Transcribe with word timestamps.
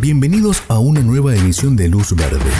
Bienvenidos 0.00 0.62
a 0.68 0.78
una 0.78 1.00
nueva 1.00 1.34
emisión 1.34 1.76
de 1.76 1.88
Luz 1.88 2.14
Verde. 2.14 2.50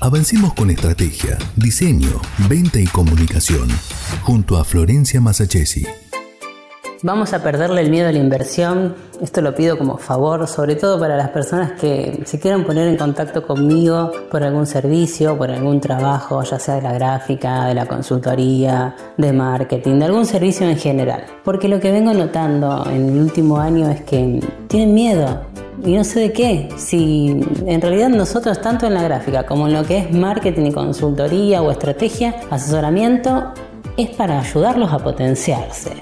Avancemos 0.00 0.54
con 0.54 0.70
estrategia, 0.70 1.38
diseño, 1.56 2.20
venta 2.48 2.78
y 2.78 2.84
comunicación, 2.84 3.68
junto 4.22 4.56
a 4.56 4.64
Florencia 4.64 5.20
Masachesi. 5.20 5.86
Vamos 7.02 7.32
a 7.32 7.42
perderle 7.42 7.80
el 7.80 7.90
miedo 7.90 8.08
a 8.08 8.12
la 8.12 8.18
inversión. 8.18 8.94
Esto 9.20 9.42
lo 9.42 9.54
pido 9.54 9.76
como 9.76 9.98
favor, 9.98 10.46
sobre 10.46 10.76
todo 10.76 10.98
para 10.98 11.16
las 11.16 11.30
personas 11.30 11.72
que 11.72 12.22
se 12.24 12.38
quieran 12.38 12.64
poner 12.64 12.88
en 12.88 12.96
contacto 12.96 13.46
conmigo 13.46 14.10
por 14.30 14.42
algún 14.42 14.66
servicio, 14.66 15.36
por 15.36 15.50
algún 15.50 15.80
trabajo, 15.80 16.42
ya 16.42 16.58
sea 16.58 16.76
de 16.76 16.82
la 16.82 16.92
gráfica, 16.92 17.66
de 17.66 17.74
la 17.74 17.86
consultoría, 17.86 18.94
de 19.16 19.32
marketing, 19.32 19.98
de 19.98 20.04
algún 20.04 20.24
servicio 20.24 20.68
en 20.68 20.78
general. 20.78 21.24
Porque 21.42 21.68
lo 21.68 21.80
que 21.80 21.90
vengo 21.90 22.12
notando 22.14 22.86
en 22.90 23.08
el 23.10 23.18
último 23.20 23.58
año 23.58 23.90
es 23.90 24.02
que 24.02 24.40
tienen 24.68 24.94
miedo 24.94 25.53
y 25.82 25.96
no 25.96 26.04
sé 26.04 26.20
de 26.20 26.32
qué. 26.32 26.68
Si 26.76 27.40
en 27.66 27.80
realidad 27.80 28.08
nosotros, 28.08 28.60
tanto 28.60 28.86
en 28.86 28.94
la 28.94 29.02
gráfica 29.02 29.46
como 29.46 29.66
en 29.66 29.74
lo 29.74 29.84
que 29.84 29.98
es 29.98 30.12
marketing 30.12 30.66
y 30.66 30.72
consultoría 30.72 31.62
o 31.62 31.70
estrategia, 31.70 32.36
asesoramiento, 32.50 33.52
es 33.96 34.10
para 34.10 34.40
ayudarlos 34.40 34.92
a 34.92 34.98
potenciarse. 34.98 35.92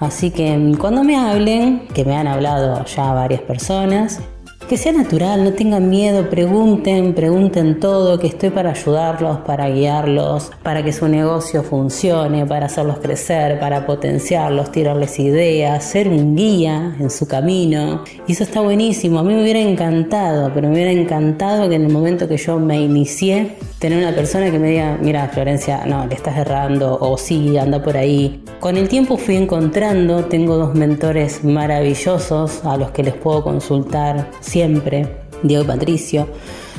Así 0.00 0.30
que 0.30 0.74
cuando 0.80 1.04
me 1.04 1.16
hablen, 1.16 1.86
que 1.94 2.04
me 2.04 2.16
han 2.16 2.26
hablado 2.26 2.84
ya 2.84 3.12
varias 3.12 3.40
personas, 3.42 4.20
que 4.68 4.76
sea 4.76 4.92
natural, 4.92 5.44
no 5.44 5.52
tengan 5.52 5.88
miedo, 5.88 6.28
pregunten, 6.30 7.14
pregunten 7.14 7.80
todo, 7.80 8.18
que 8.18 8.26
estoy 8.28 8.50
para 8.50 8.70
ayudarlos, 8.70 9.38
para 9.38 9.68
guiarlos, 9.68 10.50
para 10.62 10.82
que 10.82 10.92
su 10.92 11.08
negocio 11.08 11.62
funcione, 11.62 12.46
para 12.46 12.66
hacerlos 12.66 12.98
crecer, 12.98 13.58
para 13.58 13.86
potenciarlos, 13.86 14.72
tirarles 14.72 15.18
ideas, 15.18 15.84
ser 15.84 16.08
un 16.08 16.36
guía 16.36 16.96
en 16.98 17.10
su 17.10 17.26
camino. 17.26 18.04
Y 18.26 18.32
eso 18.32 18.44
está 18.44 18.60
buenísimo, 18.60 19.18
a 19.18 19.22
mí 19.22 19.34
me 19.34 19.42
hubiera 19.42 19.60
encantado, 19.60 20.50
pero 20.54 20.68
me 20.68 20.74
hubiera 20.74 20.92
encantado 20.92 21.68
que 21.68 21.76
en 21.76 21.86
el 21.86 21.92
momento 21.92 22.28
que 22.28 22.36
yo 22.36 22.58
me 22.58 22.80
inicié, 22.80 23.56
tener 23.82 23.98
una 23.98 24.14
persona 24.14 24.48
que 24.48 24.60
me 24.60 24.70
diga, 24.70 24.96
mira 25.02 25.26
Florencia, 25.26 25.84
no, 25.86 26.06
le 26.06 26.14
estás 26.14 26.36
errando, 26.36 26.96
o 27.00 27.18
sí, 27.18 27.58
anda 27.58 27.82
por 27.82 27.96
ahí. 27.96 28.44
Con 28.60 28.76
el 28.76 28.88
tiempo 28.88 29.16
fui 29.16 29.34
encontrando, 29.34 30.26
tengo 30.26 30.56
dos 30.56 30.76
mentores 30.76 31.42
maravillosos 31.42 32.64
a 32.64 32.76
los 32.76 32.92
que 32.92 33.02
les 33.02 33.14
puedo 33.14 33.42
consultar 33.42 34.30
siempre, 34.38 35.08
Diego 35.42 35.64
y 35.64 35.66
Patricio, 35.66 36.28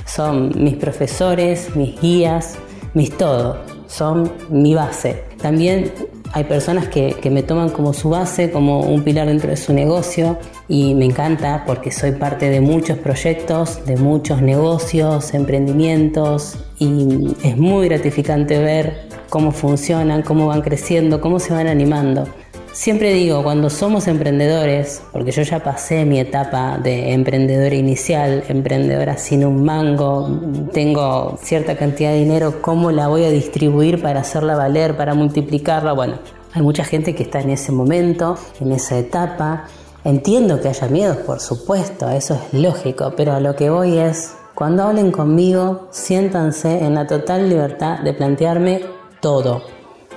son 0.05 0.53
mis 0.55 0.75
profesores, 0.75 1.75
mis 1.75 1.99
guías, 1.99 2.55
mis 2.93 3.11
todo, 3.17 3.57
son 3.87 4.31
mi 4.49 4.73
base. 4.73 5.25
También 5.41 5.91
hay 6.33 6.45
personas 6.45 6.87
que, 6.87 7.15
me 7.29 7.43
toman 7.43 7.69
como 7.69 7.93
su 7.93 8.09
base, 8.09 8.49
como 8.49 8.81
un 8.81 9.03
pilar 9.03 9.27
dentro 9.27 9.51
de 9.51 9.57
su 9.57 9.71
negocio 9.71 10.39
y 10.67 10.95
me 10.95 11.05
encanta 11.05 11.63
porque 11.65 11.91
soy 11.91 12.13
parte 12.13 12.49
de 12.49 12.59
muchos 12.59 12.97
proyectos, 12.97 13.85
de 13.85 13.97
muchos 13.97 14.41
negocios, 14.41 15.35
emprendimientos 15.35 16.57
y 16.79 17.35
es 17.43 17.55
muy 17.55 17.87
gratificante 17.87 18.57
ver 18.57 19.07
cómo 19.29 19.51
funcionan, 19.51 20.23
cómo 20.23 20.47
van 20.47 20.63
creciendo, 20.63 21.21
cómo 21.21 21.39
se 21.39 21.53
van 21.53 21.67
animando. 21.67 22.27
Siempre 22.73 23.13
digo, 23.13 23.43
cuando 23.43 23.69
somos 23.69 24.07
emprendedores, 24.07 25.03
porque 25.11 25.29
yo 25.29 25.43
ya 25.43 25.59
pasé 25.59 26.05
mi 26.05 26.19
etapa 26.19 26.79
de 26.79 27.13
emprendedora 27.13 27.75
inicial, 27.75 28.43
emprendedora 28.47 29.15
sin 29.15 29.45
un 29.45 29.63
mango, 29.63 30.41
tengo 30.73 31.37
cierta 31.39 31.77
cantidad 31.77 32.09
de 32.09 32.17
dinero, 32.17 32.63
¿cómo 32.63 32.89
la 32.89 33.09
voy 33.09 33.25
a 33.25 33.29
distribuir 33.29 34.01
para 34.01 34.21
hacerla 34.21 34.55
valer, 34.55 34.97
para 34.97 35.13
multiplicarla? 35.13 35.93
Bueno, 35.93 36.15
hay 36.51 36.63
mucha 36.63 36.83
gente 36.83 37.13
que 37.13 37.21
está 37.21 37.41
en 37.41 37.51
ese 37.51 37.71
momento, 37.71 38.39
en 38.59 38.71
esa 38.71 38.97
etapa. 38.97 39.65
Entiendo 40.03 40.59
que 40.59 40.69
haya 40.69 40.87
miedos, 40.87 41.17
por 41.17 41.41
supuesto, 41.41 42.09
eso 42.09 42.33
es 42.33 42.59
lógico, 42.59 43.13
pero 43.15 43.33
a 43.33 43.39
lo 43.39 43.55
que 43.55 43.69
voy 43.69 43.99
es, 43.99 44.33
cuando 44.55 44.81
hablen 44.81 45.11
conmigo, 45.11 45.89
siéntanse 45.91 46.83
en 46.83 46.95
la 46.95 47.05
total 47.05 47.49
libertad 47.49 47.99
de 47.99 48.13
plantearme 48.13 48.81
todo 49.21 49.61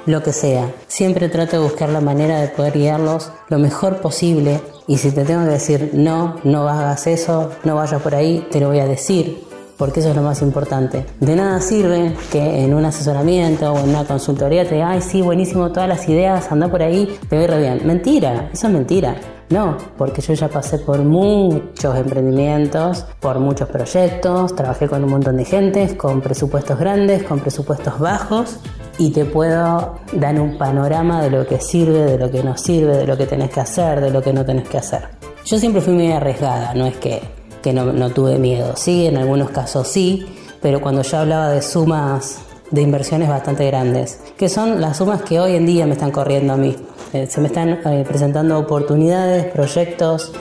lo 0.06 0.22
que 0.22 0.32
sea. 0.32 0.72
Siempre 0.86 1.28
trato 1.28 1.56
de 1.56 1.62
buscar 1.62 1.90
la 1.90 2.00
manera 2.00 2.40
de 2.40 2.48
poder 2.48 2.72
guiarlos 2.72 3.30
lo 3.48 3.58
mejor 3.58 4.00
posible 4.00 4.60
y 4.86 4.98
si 4.98 5.10
te 5.10 5.24
tengo 5.24 5.44
que 5.44 5.50
decir 5.50 5.90
no, 5.92 6.36
no 6.44 6.68
hagas 6.68 7.06
eso, 7.06 7.50
no 7.64 7.74
vayas 7.74 8.00
por 8.00 8.14
ahí, 8.14 8.46
te 8.50 8.60
lo 8.60 8.68
voy 8.68 8.78
a 8.78 8.86
decir 8.86 9.44
porque 9.76 10.00
eso 10.00 10.10
es 10.10 10.16
lo 10.16 10.22
más 10.22 10.40
importante. 10.42 11.04
De 11.20 11.36
nada 11.36 11.60
sirve 11.60 12.14
que 12.32 12.64
en 12.64 12.74
un 12.74 12.84
asesoramiento 12.84 13.72
o 13.72 13.78
en 13.78 13.90
una 13.90 14.04
consultoría 14.04 14.66
te 14.66 14.76
diga, 14.76 14.90
ay, 14.90 15.02
sí, 15.02 15.20
buenísimo, 15.20 15.70
todas 15.70 15.88
las 15.88 16.08
ideas, 16.08 16.50
anda 16.50 16.68
por 16.68 16.82
ahí, 16.82 17.14
te 17.28 17.36
voy 17.36 17.46
re 17.46 17.60
bien. 17.60 17.86
Mentira, 17.86 18.48
eso 18.52 18.68
es 18.68 18.72
mentira. 18.72 19.16
No, 19.48 19.76
porque 19.96 20.22
yo 20.22 20.34
ya 20.34 20.48
pasé 20.48 20.78
por 20.78 20.98
muchos 21.04 21.96
emprendimientos, 21.96 23.04
por 23.20 23.38
muchos 23.38 23.68
proyectos, 23.68 24.56
trabajé 24.56 24.88
con 24.88 25.04
un 25.04 25.10
montón 25.10 25.36
de 25.36 25.44
gente, 25.44 25.96
con 25.96 26.20
presupuestos 26.20 26.76
grandes, 26.78 27.22
con 27.22 27.38
presupuestos 27.38 27.98
bajos 28.00 28.58
y 28.98 29.10
te 29.10 29.24
puedo 29.24 29.96
dar 30.12 30.40
un 30.40 30.56
panorama 30.56 31.22
de 31.22 31.30
lo 31.30 31.46
que 31.46 31.60
sirve, 31.60 32.00
de 32.00 32.18
lo 32.18 32.30
que 32.30 32.42
no 32.42 32.56
sirve, 32.56 32.96
de 32.96 33.06
lo 33.06 33.16
que 33.16 33.26
tenés 33.26 33.50
que 33.50 33.60
hacer, 33.60 34.00
de 34.00 34.10
lo 34.10 34.22
que 34.22 34.32
no 34.32 34.44
tenés 34.44 34.68
que 34.68 34.78
hacer. 34.78 35.08
Yo 35.44 35.58
siempre 35.58 35.80
fui 35.80 35.94
muy 35.94 36.12
arriesgada, 36.12 36.74
no 36.74 36.86
es 36.86 36.96
que, 36.96 37.22
que 37.62 37.72
no, 37.72 37.92
no 37.92 38.10
tuve 38.10 38.38
miedo, 38.38 38.74
sí, 38.76 39.06
en 39.06 39.16
algunos 39.16 39.50
casos 39.50 39.88
sí, 39.88 40.26
pero 40.62 40.80
cuando 40.80 41.02
yo 41.02 41.18
hablaba 41.18 41.50
de 41.50 41.62
sumas 41.62 42.38
de 42.70 42.82
inversiones 42.82 43.28
bastante 43.28 43.66
grandes, 43.66 44.20
que 44.36 44.48
son 44.48 44.80
las 44.80 44.96
sumas 44.96 45.22
que 45.22 45.38
hoy 45.38 45.54
en 45.54 45.66
día 45.66 45.86
me 45.86 45.92
están 45.92 46.10
corriendo 46.10 46.54
a 46.54 46.56
mí. 46.56 46.74
Eh, 47.12 47.26
se 47.28 47.40
me 47.40 47.46
están 47.46 47.68
eh, 47.68 48.04
presentando 48.06 48.58
oportunidades, 48.58 49.46
proyectos, 49.46 50.32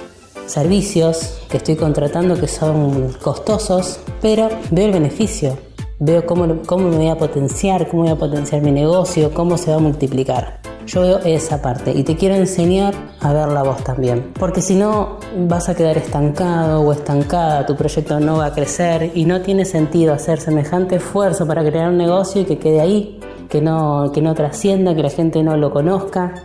servicios 0.48 1.42
que 1.50 1.58
estoy 1.58 1.76
contratando 1.76 2.40
que 2.40 2.48
son 2.48 3.14
costosos, 3.22 4.00
pero 4.22 4.50
veo 4.72 4.88
el 4.88 4.94
beneficio 4.94 5.58
veo 6.00 6.26
cómo, 6.26 6.62
cómo 6.66 6.90
me 6.90 6.98
voy 6.98 7.10
a 7.10 7.18
potenciar, 7.18 7.88
cómo 7.88 8.04
voy 8.04 8.12
a 8.12 8.16
potenciar 8.16 8.62
mi 8.62 8.72
negocio, 8.72 9.32
cómo 9.34 9.58
se 9.58 9.72
va 9.72 9.78
a 9.78 9.80
multiplicar. 9.80 10.60
Yo 10.88 11.02
veo 11.02 11.20
esa 11.26 11.62
parte 11.62 11.92
y 11.92 12.04
te 12.04 12.16
quiero 12.16 12.36
enseñar 12.36 12.94
a 13.20 13.34
verla 13.34 13.64
vos 13.64 13.84
también. 13.84 14.32
Porque 14.38 14.62
si 14.62 14.76
no, 14.76 15.18
vas 15.48 15.68
a 15.68 15.76
quedar 15.76 15.98
estancado 15.98 16.82
o 16.82 16.92
estancada, 16.92 17.66
tu 17.66 17.76
proyecto 17.76 18.20
no 18.20 18.38
va 18.38 18.48
a 18.48 18.54
crecer 18.54 19.12
y 19.16 19.26
no 19.26 19.42
tiene 19.42 19.66
sentido 19.66 20.14
hacer 20.14 20.40
semejante 20.40 20.98
esfuerzo 20.98 21.48
para 21.48 21.64
crear 21.64 21.90
un 21.90 21.98
negocio 21.98 22.42
y 22.42 22.46
que 22.46 22.60
quede 22.60 22.82
ahí, 22.82 23.20
que 23.50 23.62
no, 23.62 24.12
que 24.14 24.22
no 24.22 24.36
trascienda, 24.36 24.94
que 24.94 25.02
la 25.02 25.10
gente 25.10 25.42
no 25.42 25.58
lo 25.58 25.72
conozca. 25.72 26.36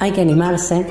Hay 0.00 0.10
que 0.10 0.22
animarse, 0.22 0.86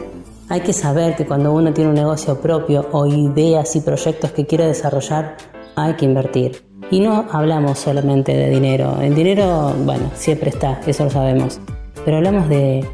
hay 0.47 0.62
que 0.62 0.72
saber 0.72 1.18
que 1.18 1.25
cuando 1.25 1.51
uno 1.51 1.74
tiene 1.74 1.90
un 1.90 1.95
negocio 1.95 2.40
propio 2.40 2.88
o 2.94 3.06
ideas 3.06 3.75
y 3.75 3.81
proyectos 3.81 4.31
que 4.31 4.45
quiere 4.45 4.66
desarrollar, 4.66 5.35
hay 5.75 5.95
que 5.95 6.06
invertir. 6.06 6.72
Y 6.91 6.99
no 6.99 7.25
hablamos 7.31 7.79
solamente 7.79 8.35
de 8.35 8.49
dinero. 8.49 8.97
El 9.01 9.16
dinero, 9.16 9.73
bueno, 9.83 10.11
siempre 10.16 10.49
está, 10.49 10.79
eso 10.85 11.05
lo 11.05 11.09
sabemos. 11.09 11.59
Pero 12.05 12.17
hablamos 12.17 12.49
de, 12.49 12.85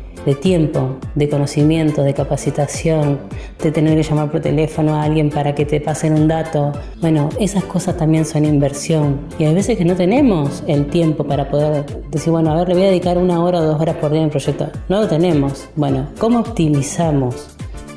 tiempo, 0.41 0.97
de 1.15 1.27
conocimiento, 1.27 2.03
de 2.03 2.13
capacitación, 2.13 3.19
de 3.61 3.71
tener 3.71 3.95
que 3.95 4.03
llamar 4.03 4.29
por 4.29 4.41
teléfono 4.41 4.93
a 4.93 5.03
alguien 5.03 5.31
para 5.31 5.55
que 5.55 5.65
te 5.65 5.81
pasen 5.81 6.13
un 6.13 6.27
dato. 6.27 6.71
Bueno, 7.01 7.29
esas 7.39 7.63
cosas 7.63 7.97
también 7.97 8.25
son 8.25 8.45
inversión. 8.45 9.21
Y 9.39 9.45
hay 9.45 9.55
veces 9.55 9.77
que 9.77 9.85
no 9.85 9.95
tenemos 9.95 10.63
el 10.67 10.85
tiempo 10.85 11.23
para 11.23 11.49
poder 11.49 11.83
decir, 12.11 12.31
bueno, 12.31 12.51
a 12.51 12.57
ver, 12.57 12.67
le 12.67 12.75
voy 12.75 12.83
a 12.83 12.87
dedicar 12.89 13.17
una 13.17 13.43
hora 13.43 13.59
o 13.59 13.63
dos 13.63 13.81
horas 13.81 13.95
por 13.95 14.11
día 14.11 14.21
en 14.21 14.29
proyecto. 14.29 14.69
No 14.87 15.01
lo 15.01 15.07
tenemos. 15.07 15.67
Bueno, 15.75 16.09
¿cómo 16.19 16.39
optimizamos 16.39 17.55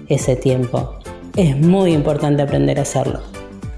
ese 0.09 0.34
tiempo? 0.36 0.94
Es 1.36 1.56
muy 1.59 1.92
importante 1.92 2.42
aprender 2.42 2.78
a 2.78 2.82
hacerlo. 2.82 3.20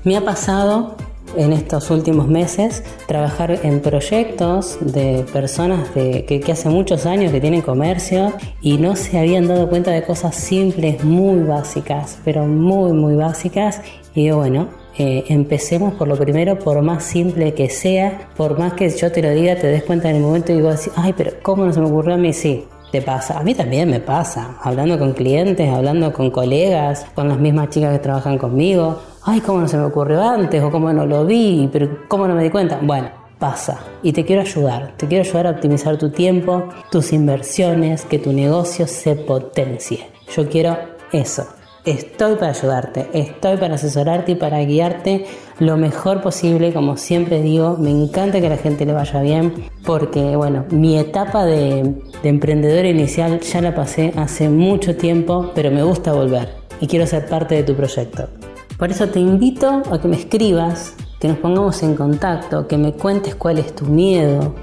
Me 0.05 0.17
ha 0.17 0.21
pasado 0.21 0.97
en 1.37 1.53
estos 1.53 1.91
últimos 1.91 2.29
meses 2.29 2.83
trabajar 3.07 3.59
en 3.63 3.81
proyectos 3.81 4.79
de 4.81 5.25
personas 5.33 5.95
de, 5.95 6.25
que, 6.25 6.53
hace 6.53 6.69
muchos 6.69 7.07
años 7.07 7.33
que 7.33 7.41
tienen 7.41 7.63
comercio 7.63 8.33
y 8.61 8.79
no 8.79 8.97
se 8.97 9.19
habían 9.19 9.47
dado 9.47 9.69
cuenta 9.69 9.91
de 9.91 10.03
cosas 10.03 10.35
simples, 10.35 11.03
muy 11.05 11.43
básicas, 11.43 12.19
pero 12.25 12.47
muy, 12.47 12.93
muy 12.93 13.17
básicas. 13.17 13.81
Y 14.15 14.31
bueno, 14.31 14.69
eh, 14.99 15.25
empecemos 15.29 15.95
por 15.95 16.09
lo 16.09 16.17
primero, 16.17 16.59
por 16.59 16.81
más 16.83 17.05
simple 17.05 17.55
que 17.55 17.69
sea, 17.69 18.29
por 18.37 18.59
más 18.59 18.75
que 18.75 18.89
yo 18.89 19.11
te 19.11 19.23
lo 19.23 19.31
diga, 19.31 19.57
te 19.57 19.67
des 19.67 19.83
cuenta 19.83 20.11
en 20.11 20.17
el 20.17 20.23
momento 20.23 20.53
y 20.53 20.57
digo 20.57 20.71
ay, 20.97 21.15
pero 21.17 21.33
¿cómo 21.43 21.65
no 21.65 21.73
se 21.73 21.81
me 21.81 21.87
ocurrió 21.87 22.15
a 22.15 22.19
mí? 22.19 22.33
Sí, 22.33 22.65
te 22.93 23.03
pasa. 23.03 23.39
A 23.39 23.43
mí 23.43 23.55
también 23.55 23.91
me 23.91 24.01
pasa. 24.01 24.57
Hablando 24.63 24.99
con 24.99 25.15
clientes, 25.15 25.69
hablando 25.69 26.13
con 26.13 26.31
colegas, 26.31 27.07
con 27.15 27.29
las 27.29 27.39
mismas 27.41 27.71
chicas 27.71 27.93
que 27.93 27.99
trabajan 27.99 28.39
conmigo 28.39 29.01
ay, 29.25 29.41
¿cómo 29.41 29.61
no 29.61 29.69
se 29.69 29.77
me 29.77 29.85
ocurrió 29.85 30.23
antes? 30.23 30.63
O 30.63 30.71
cómo 30.71 30.93
no 30.93 31.07
lo 31.07 31.25
vi, 31.25 31.69
pero 31.73 32.07
¿cómo 32.09 32.29
no 32.29 32.35
me 32.35 32.43
di 32.43 32.51
cuenta? 32.51 32.79
Bueno, 32.83 33.09
pasa. 33.39 33.81
Y 34.03 34.13
te 34.13 34.25
quiero 34.25 34.43
ayudar. 34.43 34.95
Te 34.97 35.07
quiero 35.07 35.25
ayudar 35.25 35.47
a 35.47 35.51
optimizar 35.51 35.97
tu 35.97 36.11
tiempo, 36.11 36.69
tus 36.91 37.13
inversiones, 37.13 38.05
que 38.05 38.19
tu 38.19 38.33
negocio 38.33 38.87
se 38.87 39.17
potencie. 39.17 40.07
Yo 40.35 40.49
quiero 40.49 40.77
eso. 41.13 41.47
Estoy 41.85 42.37
para 42.37 42.53
ayudarte, 42.53 43.11
estoy 43.13 43.59
para 43.59 43.75
asesorarte 43.75 44.33
y 44.33 44.35
para 44.37 44.59
guiarte 44.65 45.27
lo 45.59 45.77
mejor 45.77 46.23
posible, 46.23 46.73
como 46.73 46.97
siempre 46.97 47.43
digo, 47.43 47.77
me 47.79 47.91
encanta 47.91 48.41
que 48.41 48.47
a 48.47 48.51
la 48.51 48.57
gente 48.57 48.87
le 48.87 48.95
vaya 48.95 49.21
bien, 49.21 49.67
porque 49.85 50.35
bueno, 50.35 50.65
mi 50.71 50.99
etapa 50.99 51.45
de, 51.45 51.95
de 52.23 52.29
emprendedora 52.31 52.89
inicial 52.89 53.39
ya 53.41 53.61
la 53.61 53.75
pasé 53.75 54.15
hace 54.17 54.49
mucho 54.49 54.97
tiempo, 54.97 55.53
pero 55.55 55.71
me 55.71 55.83
gusta 55.83 56.15
volver 56.15 56.55
y 56.81 56.87
quiero 56.87 57.07
ser 57.07 57.27
parte 57.27 57.55
de 57.57 57.65
tu 57.65 57.75
proyecto. 57.75 58.31
Por 58.79 58.91
eso 58.91 59.09
te 59.09 59.21
invito 59.21 59.83
a 59.91 60.01
que 60.01 60.09
me 60.09 60.17
escribas, 60.17 60.95
que 61.21 61.29
nos 61.29 61.39
pongamos 61.39 61.83
en 61.83 61.95
contacto, 61.95 62.67
que 62.67 62.77
me 62.77 62.93
cuentes 62.93 63.35
cuál 63.35 63.59
es 63.59 63.75
tu 63.75 63.87
miedo, 63.87 64.55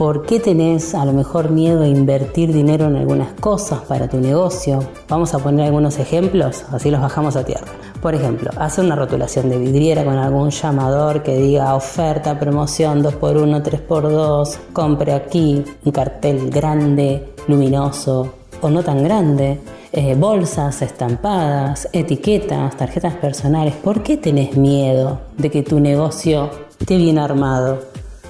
¿Por 0.00 0.24
qué 0.24 0.40
tenés 0.40 0.94
a 0.94 1.04
lo 1.04 1.12
mejor 1.12 1.50
miedo 1.50 1.82
a 1.82 1.86
invertir 1.86 2.54
dinero 2.54 2.86
en 2.86 2.96
algunas 2.96 3.34
cosas 3.34 3.80
para 3.80 4.08
tu 4.08 4.18
negocio? 4.18 4.78
Vamos 5.10 5.34
a 5.34 5.40
poner 5.40 5.66
algunos 5.66 5.98
ejemplos, 5.98 6.64
así 6.70 6.90
los 6.90 7.02
bajamos 7.02 7.36
a 7.36 7.44
tierra. 7.44 7.66
Por 8.00 8.14
ejemplo, 8.14 8.50
hacer 8.56 8.82
una 8.82 8.96
rotulación 8.96 9.50
de 9.50 9.58
vidriera 9.58 10.02
con 10.02 10.16
algún 10.16 10.48
llamador 10.48 11.22
que 11.22 11.36
diga 11.36 11.74
oferta, 11.74 12.38
promoción 12.38 13.04
2x1, 13.04 13.62
3x2, 13.62 14.56
compre 14.72 15.12
aquí, 15.12 15.62
un 15.84 15.92
cartel 15.92 16.48
grande, 16.48 17.34
luminoso 17.46 18.36
o 18.62 18.70
no 18.70 18.82
tan 18.82 19.04
grande. 19.04 19.60
Eh, 19.92 20.14
bolsas 20.16 20.82
estampadas, 20.82 21.88
etiquetas, 21.92 22.76
tarjetas 22.76 23.14
personales. 23.14 23.74
¿Por 23.74 24.04
qué 24.04 24.16
tenés 24.16 24.56
miedo 24.56 25.20
de 25.36 25.50
que 25.50 25.62
tu 25.62 25.80
negocio 25.80 26.48
esté 26.78 26.96
bien 26.96 27.18
armado? 27.18 27.80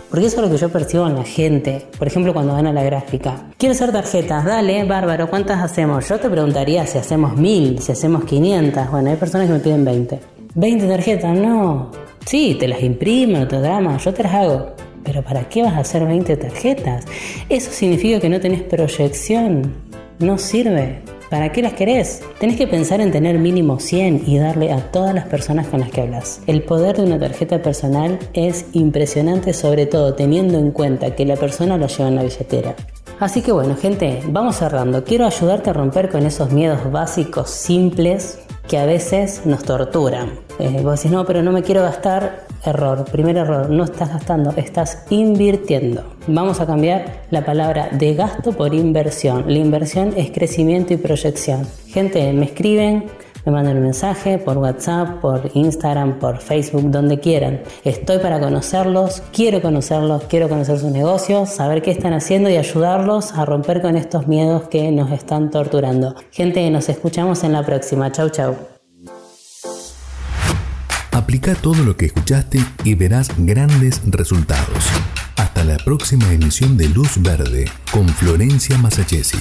Porque 0.09 0.25
eso 0.25 0.37
es 0.37 0.43
lo 0.43 0.51
que 0.51 0.57
yo 0.57 0.71
percibo 0.71 1.07
en 1.07 1.17
la 1.17 1.23
gente. 1.23 1.87
Por 1.99 2.09
ejemplo, 2.09 2.33
cuando 2.33 2.55
van 2.55 2.67
a 2.67 2.73
la 2.73 2.83
gráfica. 2.83 3.51
Quiero 3.59 3.75
hacer 3.75 3.93
tarjetas, 3.93 4.47
dale, 4.47 4.85
bárbaro, 4.85 5.29
¿cuántas 5.29 5.63
hacemos? 5.63 6.09
Yo 6.09 6.19
te 6.19 6.31
preguntaría 6.31 6.87
si 6.87 6.97
hacemos 6.97 7.37
mil, 7.37 7.79
si 7.81 7.93
hacemos 7.93 8.25
500. 8.25 8.91
Bueno, 8.91 9.11
hay 9.11 9.17
personas 9.17 9.47
que 9.47 9.53
me 9.53 9.61
piden 9.61 9.85
20. 9.85 10.19
20 10.55 10.89
tarjetas, 10.89 11.37
no. 11.37 11.91
Sí, 12.25 12.57
te 12.59 12.69
las 12.69 12.83
imprimo, 12.83 13.39
no 13.39 13.47
te 13.47 13.61
drama, 13.61 13.99
yo 13.99 14.15
te 14.15 14.23
las 14.23 14.33
hago. 14.33 14.71
Pero 15.05 15.23
¿para 15.23 15.47
qué 15.49 15.63
vas 15.63 15.75
a 15.75 15.81
hacer 15.81 16.07
20 16.07 16.39
tarjetas? 16.39 17.05
Eso 17.51 17.71
significa 17.71 18.19
que 18.19 18.31
no 18.31 18.41
tenés 18.41 18.63
proyección. 18.63 19.75
No 20.19 20.39
sirve. 20.39 21.03
¿Para 21.31 21.53
qué 21.53 21.63
las 21.63 21.75
querés? 21.75 22.23
Tenés 22.41 22.57
que 22.57 22.67
pensar 22.67 23.01
en 23.01 23.13
tener 23.13 23.39
mínimo 23.39 23.79
100 23.79 24.25
y 24.27 24.39
darle 24.39 24.73
a 24.73 24.91
todas 24.91 25.15
las 25.15 25.27
personas 25.27 25.69
con 25.69 25.79
las 25.79 25.93
que 25.93 26.01
hablas. 26.01 26.41
El 26.49 26.65
poder 26.65 26.97
de 26.97 27.05
una 27.05 27.21
tarjeta 27.21 27.63
personal 27.63 28.19
es 28.33 28.67
impresionante, 28.73 29.55
sobre 29.55 29.87
todo 29.87 30.15
teniendo 30.15 30.59
en 30.59 30.73
cuenta 30.73 31.15
que 31.15 31.25
la 31.25 31.37
persona 31.37 31.79
lo 31.79 31.87
lleva 31.87 32.09
en 32.09 32.17
la 32.17 32.25
billetera. 32.25 32.75
Así 33.21 33.43
que 33.43 33.53
bueno, 33.53 33.77
gente, 33.77 34.23
vamos 34.29 34.57
cerrando. 34.57 35.05
Quiero 35.05 35.27
ayudarte 35.27 35.69
a 35.69 35.73
romper 35.75 36.09
con 36.09 36.25
esos 36.25 36.53
miedos 36.53 36.91
básicos, 36.91 37.51
simples, 37.51 38.39
que 38.67 38.79
a 38.79 38.87
veces 38.87 39.43
nos 39.45 39.63
torturan. 39.63 40.31
Eh, 40.59 40.81
vos 40.83 40.97
decís, 40.97 41.13
no, 41.13 41.27
pero 41.27 41.43
no 41.43 41.53
me 41.53 41.63
quiero 41.63 41.83
gastar. 41.83 42.47
Error, 42.65 43.05
primer 43.05 43.37
error, 43.37 43.69
no 43.69 43.85
estás 43.85 44.09
gastando, 44.09 44.55
estás 44.57 45.05
invirtiendo. 45.11 46.05
Vamos 46.29 46.61
a 46.61 46.67
cambiar 46.67 47.25
la 47.31 47.45
palabra 47.45 47.89
de 47.93 48.15
gasto 48.15 48.53
por 48.53 48.73
inversión. 48.73 49.45
La 49.49 49.59
inversión 49.59 50.15
es 50.17 50.31
crecimiento 50.31 50.95
y 50.95 50.97
proyección. 50.97 51.67
Gente, 51.89 52.33
me 52.33 52.47
escriben, 52.47 53.05
me 53.45 53.53
mandan 53.53 53.77
un 53.77 53.85
mensaje 53.85 54.39
por 54.39 54.59
WhatsApp, 54.59 55.21
por 55.21 55.51
Instagram, 55.55 56.19
por 56.19 56.39
Facebook, 56.39 56.91
donde 56.91 57.21
quieran. 57.21 57.63
Estoy 57.85 58.19
para 58.19 58.41
conocerlos, 58.41 59.23
quiero 59.33 59.63
conocerlos, 59.63 60.25
quiero 60.25 60.49
conocer 60.49 60.79
sus 60.79 60.91
negocios, 60.91 61.51
saber 61.51 61.83
qué 61.83 61.91
están 61.91 62.13
haciendo 62.13 62.51
y 62.51 62.57
ayudarlos 62.57 63.33
a 63.33 63.45
romper 63.45 63.81
con 63.83 63.97
estos 63.97 64.27
miedos 64.27 64.69
que 64.69 64.91
nos 64.93 65.11
están 65.13 65.51
torturando. 65.51 66.15
Gente, 66.31 66.69
nos 66.71 66.89
escuchamos 66.89 67.45
en 67.45 67.53
la 67.53 67.65
próxima. 67.65 68.11
Chau, 68.13 68.31
chau. 68.31 68.57
Aplica 71.13 71.55
todo 71.55 71.83
lo 71.85 71.97
que 71.97 72.07
escuchaste 72.07 72.59
y 72.85 72.95
verás 72.95 73.31
grandes 73.37 74.01
resultados. 74.07 74.85
Hasta 75.37 75.65
la 75.65 75.77
próxima 75.79 76.33
emisión 76.33 76.77
de 76.77 76.89
Luz 76.89 77.21
Verde 77.21 77.67
con 77.93 78.09
Florencia 78.09 78.77
Masachesi. 78.79 79.39